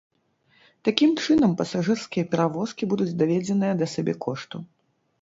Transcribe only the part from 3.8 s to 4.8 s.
да сабекошту.